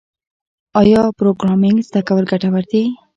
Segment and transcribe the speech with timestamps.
[0.81, 2.83] آیا پروګرامینګ زده کول ګټور دي؟